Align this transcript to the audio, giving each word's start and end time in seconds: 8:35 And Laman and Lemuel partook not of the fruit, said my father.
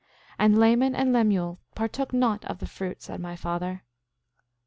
8:35 0.39 0.39
And 0.45 0.57
Laman 0.57 0.95
and 0.95 1.13
Lemuel 1.13 1.59
partook 1.75 2.11
not 2.11 2.43
of 2.45 2.57
the 2.57 2.65
fruit, 2.65 3.03
said 3.03 3.19
my 3.19 3.35
father. 3.35 3.83